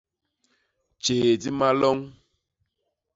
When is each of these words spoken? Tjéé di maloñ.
Tjéé 1.01 1.31
di 1.41 1.49
maloñ. 1.59 1.99